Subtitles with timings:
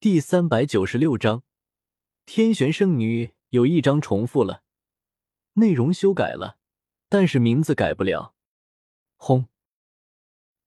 [0.00, 1.42] 第三百九十六章，
[2.24, 4.62] 天玄圣女有一章重复了，
[5.54, 6.56] 内容修改了，
[7.08, 8.32] 但是名字改不了。
[9.16, 9.48] 轰！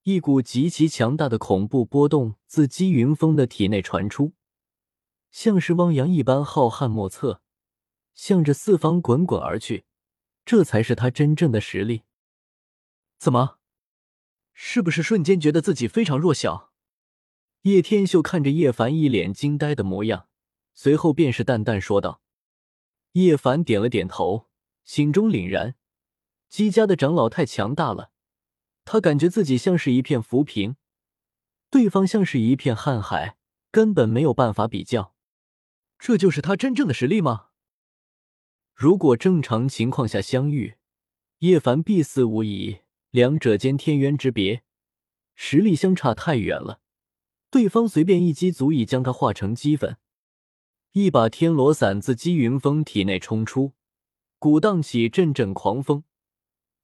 [0.04, 4.33] 一股极其强大的恐怖波动自姬云峰的体内传出，
[5.32, 7.41] 像是汪洋一般浩瀚莫测，
[8.13, 9.86] 向着四方滚滚而去。
[10.43, 12.04] 这才是他真正的实力。
[13.18, 13.59] 怎么？
[14.52, 16.70] 是不是瞬间觉得自己非常弱小？
[17.64, 20.27] 叶天秀看着叶凡一脸惊呆的模样，
[20.73, 22.20] 随后便是淡淡说道
[23.13, 24.48] ：“叶凡点了点头，
[24.84, 25.76] 心中凛然。
[26.49, 28.09] 姬家的长老太强大了，
[28.84, 30.76] 他感觉自己像是一片浮萍，
[31.70, 33.38] 对方像是一片瀚海，
[33.70, 35.13] 根本没有办法比较。
[35.99, 37.49] 这就是他真正的实力吗？
[38.73, 40.77] 如果正常情况下相遇，
[41.40, 42.80] 叶凡必死无疑。
[43.12, 44.63] 两者间天渊之别，
[45.35, 46.80] 实力相差太远了。”
[47.52, 49.98] 对方随便一击足以将他化成齑粉。
[50.94, 53.74] 一把天罗伞自姬云峰体内冲出，
[54.40, 56.05] 鼓荡起阵阵狂风，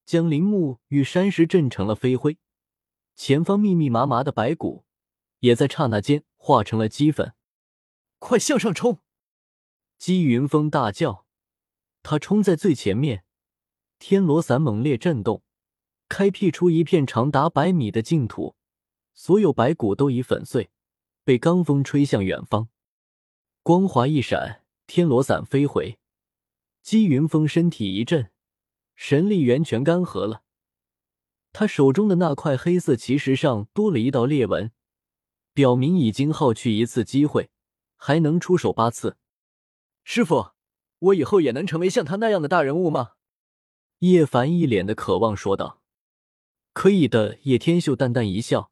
[0.05, 2.37] 将林木与山石震成了飞灰。
[3.15, 4.83] 前方密密麻麻的白骨
[5.39, 7.33] 也在刹那间化成了齑粉。
[8.19, 8.99] 快向上冲！
[9.97, 11.25] 姬云峰大叫，
[12.03, 13.23] 他冲在最前面，
[13.99, 15.43] 天罗伞猛烈震动，
[16.09, 18.56] 开辟出一片长达百米的净土。
[19.19, 20.69] 所有白骨都已粉碎，
[21.23, 22.69] 被罡风吹向远方。
[23.63, 25.97] 光华一闪，天罗伞飞回。
[26.83, 28.29] 姬云峰身体一震，
[28.95, 30.43] 神力源泉干涸了。
[31.51, 34.71] 他手中的那块黑色奇石上多了一道裂纹，
[35.51, 37.49] 表明已经耗去一次机会，
[37.95, 39.17] 还能出手八次。
[40.03, 40.51] 师傅，
[40.99, 43.13] 我以后也能成为像他那样的大人物吗？
[43.99, 45.81] 叶凡一脸的渴望说道。
[46.71, 47.39] 可以的。
[47.41, 48.71] 叶天秀淡淡一笑。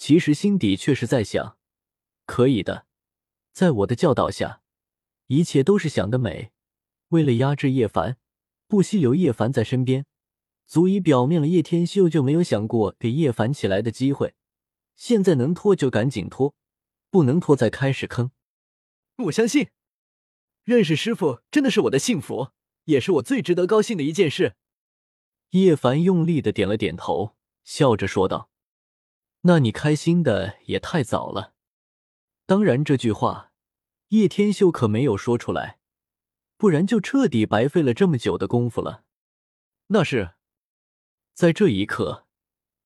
[0.00, 1.58] 其实心底却是在想，
[2.24, 2.86] 可以的，
[3.52, 4.62] 在我的教导下，
[5.26, 6.52] 一切都是想得美。
[7.08, 8.16] 为了压制叶凡，
[8.66, 10.06] 不惜留叶凡在身边，
[10.66, 14.34] 足以表明了叶天秀就没有想过给叶凡起来的机会。
[14.96, 16.54] 现在能拖就赶紧拖，
[17.10, 18.30] 不能拖再开始坑。
[19.24, 19.68] 我相信，
[20.64, 22.52] 认识师傅真的是我的幸福，
[22.84, 24.56] 也是我最值得高兴的一件事。
[25.50, 28.49] 叶凡用力的点了点头，笑着说道。
[29.42, 31.54] 那你开心的也太早了。
[32.46, 33.52] 当然，这句话
[34.08, 35.78] 叶天秀可没有说出来，
[36.56, 39.04] 不然就彻底白费了这么久的功夫了。
[39.86, 40.34] 那是，
[41.32, 42.26] 在这一刻，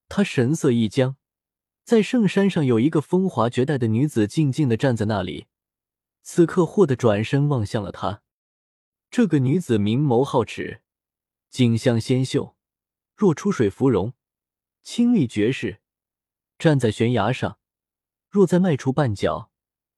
[0.09, 1.16] 他神色一僵。
[1.82, 5.48] 在圣山上有一个风华绝代的女子静静的站在那里，
[6.22, 8.22] 此刻霍的转身望向了他。
[9.10, 10.82] 这个女子明眸皓齿，
[11.50, 12.56] 景象纤秀，
[13.14, 14.14] 若出水芙蓉，
[14.82, 15.82] 清丽绝世。
[16.59, 17.59] 站在悬崖上，
[18.28, 19.50] 若再迈出半脚，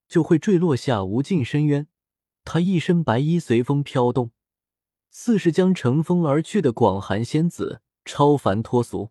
[0.09, 1.89] 就会坠落下无尽深渊。
[2.45, 4.31] 她一身白衣随风飘动，
[5.11, 9.11] 似是将乘风而去的广寒仙子，超凡脱俗。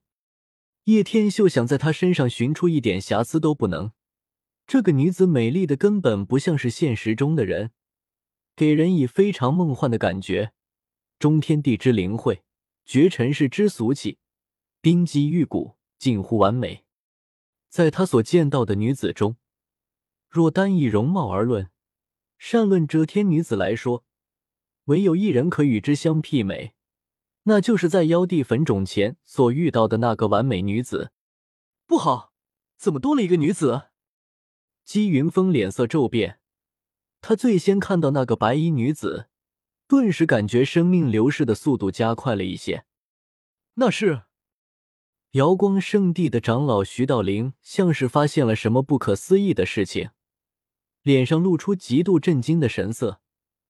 [0.86, 3.92] 叶天秀想在她身上寻出一点瑕疵都不能。
[4.68, 7.72] 这个女子美丽的根本不像是现实中的人，
[8.56, 10.54] 给人以非常梦幻的感觉。
[11.20, 12.44] 中天地之灵慧，
[12.86, 14.18] 绝尘世之俗气，
[14.82, 16.85] 冰肌玉骨，近乎完美。
[17.76, 19.36] 在他所见到的女子中，
[20.30, 21.70] 若单以容貌而论，
[22.38, 24.06] 善论遮天女子来说，
[24.86, 26.74] 唯有一人可与之相媲美，
[27.44, 31.12] 那就是在妖帝坟冢前所遇到的那个完美女子。
[31.86, 32.32] 不好，
[32.78, 33.90] 怎么多了一个女子？
[34.86, 36.40] 姬云峰脸色骤变，
[37.20, 39.28] 他最先看到那个白衣女子，
[39.86, 42.86] 顿时感觉生命流逝的速度加快了一些。
[43.74, 44.25] 那是。
[45.36, 50.12] 瑶光圣地的长老徐道灵像是发现了什么不可思议的事情，
[51.02, 53.20] 脸上露出极度震惊的神色。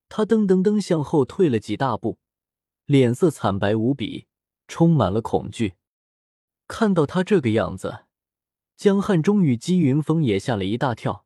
[0.08, 2.20] 他噔噔噔向后退了几大步，
[2.86, 4.28] 脸色惨白无比，
[4.68, 5.74] 充满了恐惧。
[6.68, 8.06] 看到他这个样子，
[8.78, 11.26] 江汉中与姬云峰也吓了一大跳，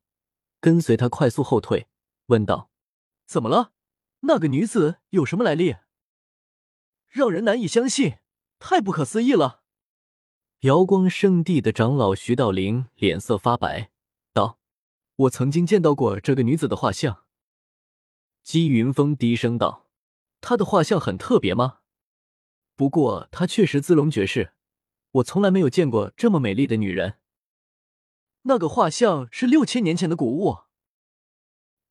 [0.61, 1.89] 跟随他快速后退，
[2.27, 2.69] 问道
[3.27, 3.73] ：“怎么了？
[4.21, 5.75] 那个女子有什么来历？
[7.09, 8.19] 让人难以相信，
[8.57, 9.57] 太不可思议了。”
[10.63, 13.91] 瑶光圣地的长老徐道林脸色发白，
[14.33, 14.59] 道
[15.15, 17.23] ：“我曾经见到过这个女子的画像。”
[18.43, 19.87] 姬云峰低声道
[20.41, 21.77] ：“她的画像很特别吗？
[22.75, 24.51] 不过她确实姿容绝世，
[25.11, 27.19] 我从来没有见过这么美丽的女人。
[28.41, 30.63] 那个画像是六千年前的古物。”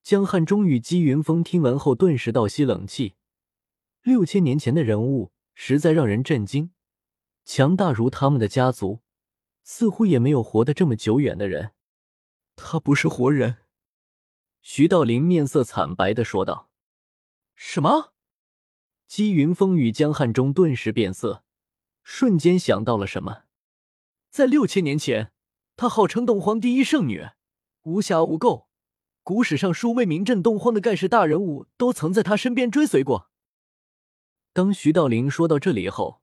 [0.05, 3.15] 江汉中与姬云峰听闻后顿时倒吸冷气，
[4.03, 6.73] 六千年前的人物实在让人震惊。
[7.49, 9.01] 强大如他们的家族，
[9.65, 11.73] 似乎也没有活得这么久远的人。
[12.55, 13.57] 他不是活人。
[14.61, 16.69] 徐道林面色惨白的说道
[17.57, 18.13] ：“什么？”
[19.09, 21.43] 姬云峰与江汉中顿时变色，
[22.03, 23.45] 瞬间想到了什么。
[24.29, 25.33] 在六千年前，
[25.75, 27.29] 她号称东荒第一圣女，
[27.85, 28.67] 无瑕无垢。
[29.23, 33.31] 古史上数位名震东荒的盖世大人物都曾在她身边追随过。
[34.53, 36.21] 当徐道林说到这里后，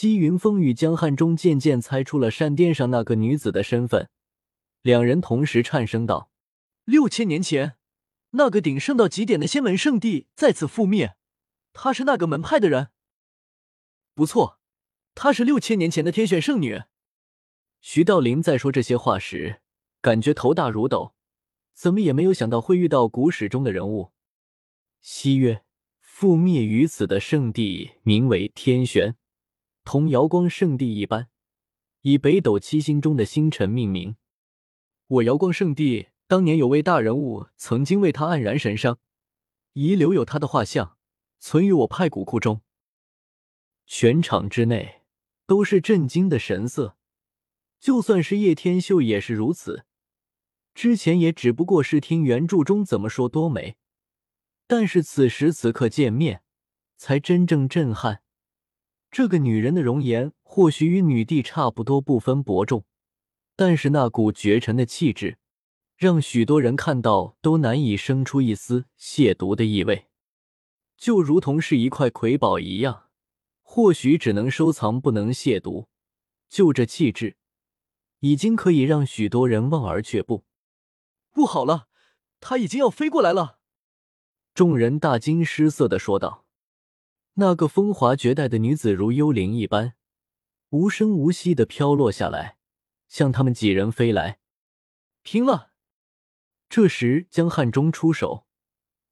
[0.00, 4.08] 姬云峰与江汉中渐渐猜出了扇殿上那个女子的身份，
[4.80, 6.30] 两人同时颤声道
[6.86, 7.74] ：“六千年前，
[8.30, 11.16] 那个鼎盛到极点的仙门圣地再次覆灭。”
[11.74, 12.90] 她是那个门派的人，
[14.14, 14.60] 不错，
[15.16, 16.84] 她是六千年前的天选圣女。
[17.80, 19.62] 徐道林在说这些话时，
[20.00, 21.12] 感觉头大如斗，
[21.74, 24.12] 怎么也没有想到会遇到古史中的人物。
[25.00, 25.64] 西月
[26.00, 29.16] 覆灭于此的圣地名为天玄，
[29.90, 31.30] 同瑶光圣地一般，
[32.02, 34.16] 以北斗七星中的星辰命名。
[35.06, 38.98] 我瑶光圣地当年有位大人物曾经为他黯然神伤，
[39.72, 40.98] 遗留有他的画像。
[41.38, 42.60] 存于我派古库中。
[43.86, 45.04] 全场之内
[45.46, 46.98] 都是震惊的神色，
[47.80, 49.86] 就算是叶天秀也是如此。
[50.74, 53.78] 之前也只不过是听原著中怎么说多美，
[54.66, 56.42] 但是此时此刻见面，
[56.98, 58.20] 才真正震撼。
[59.10, 62.84] 这个女人的容颜或许与女帝差不多，不分伯仲，
[63.56, 65.38] 但是那股绝尘的气质，
[65.96, 70.06] 让许多人看到都难以生出一丝亵渎的意味。
[70.96, 73.10] 就如同是一块瑰宝一样，
[73.62, 75.86] 或许只能收藏，不能亵渎。
[76.48, 77.36] 就这气质，
[78.20, 80.44] 已经可以让许多人望而却步。
[81.30, 81.88] 不好了，
[82.40, 83.58] 他已经要飞过来了！
[84.54, 86.47] 众人大惊失色的说道。
[87.40, 89.94] 那个风华绝代的女子如幽灵一般，
[90.70, 92.58] 无声无息的飘落下来，
[93.06, 94.40] 向他们几人飞来。
[95.22, 95.70] 拼了！
[96.68, 98.44] 这时，江汉中出手，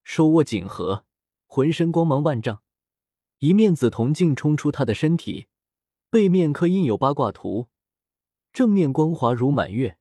[0.03, 1.05] 手握锦盒。
[1.47, 2.63] 浑身光芒万丈，
[3.39, 5.47] 一面紫铜镜冲出他的身体，
[6.11, 7.69] 背面刻印有八卦图，
[8.53, 9.99] 正面光滑如满月，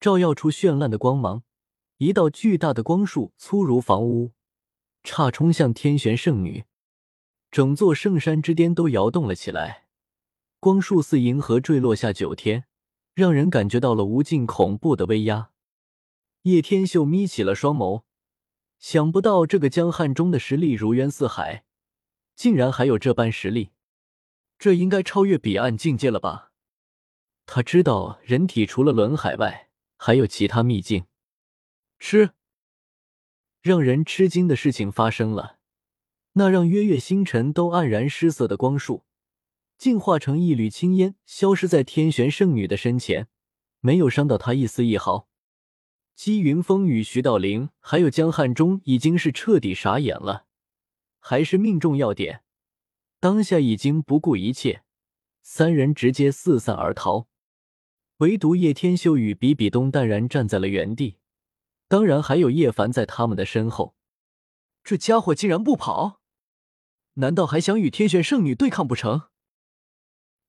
[0.00, 1.44] 照耀出绚烂的光芒。
[1.98, 4.32] 一道巨大的光束粗如房屋，
[5.04, 6.64] 差冲向天玄圣女，
[7.56, 9.86] 整座圣山之巅都摇动了起来。
[10.60, 12.66] 光束似银河坠落下九天，
[13.14, 15.52] 让人感觉到了无尽恐怖的威压。
[16.42, 18.02] 叶天秀眯起了双眸。
[18.78, 21.64] 想不到这个江汉中的实力如渊似海，
[22.34, 23.70] 竟然还有这般实力，
[24.58, 26.52] 这应该超越彼岸境界了吧？
[27.46, 31.06] 他知道人体除了轮海外，还有其他秘境。
[31.98, 32.32] 吃！
[33.62, 35.56] 让人吃惊的事情发生了，
[36.38, 39.04] 那让月月星辰都黯然失色的光束，
[39.78, 43.28] 竟化成一缕青烟，消失在天玄圣女的身前，
[43.80, 45.30] 没有伤到她一丝一毫。
[46.14, 50.44] 姬云峰与徐道陵还有江汉中已经是彻底傻眼了，
[51.18, 52.42] 还是命中要点，
[53.18, 54.82] 当下已经不顾一切，
[55.40, 57.28] 三人直接四散而逃。
[58.18, 61.16] 唯独叶天秀与比比东淡然站在了原地，
[61.88, 63.94] 当然还有叶凡在他们的身后。
[64.84, 66.20] 这家伙竟然不跑，
[67.18, 69.28] 难道还想与天选圣女对抗不成？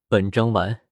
[0.10, 0.87] 本章完。